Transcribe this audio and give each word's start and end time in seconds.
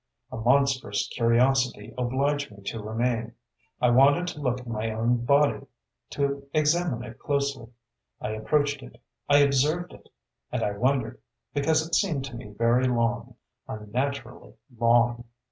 A 0.31 0.37
monstrous 0.37 1.07
curiosity 1.09 1.93
obliged 1.95 2.49
me 2.51 2.63
to 2.63 2.81
remain: 2.81 3.35
I 3.79 3.91
wanted 3.91 4.25
to 4.29 4.41
look 4.41 4.59
at 4.59 4.65
my 4.65 4.89
own 4.89 5.25
body, 5.25 5.67
to 6.09 6.47
examine 6.55 7.03
it 7.03 7.19
closely.... 7.19 7.67
I 8.19 8.29
approached 8.31 8.81
it. 8.81 8.99
I 9.29 9.37
observed 9.43 9.93
it. 9.93 10.09
And 10.51 10.63
I 10.63 10.71
wondered 10.75 11.21
because 11.53 11.85
it 11.85 11.93
seemed 11.93 12.25
to 12.25 12.35
me 12.35 12.45
very 12.49 12.87
long, 12.87 13.35
unnaturally 13.67 14.55
long.... 14.75 15.25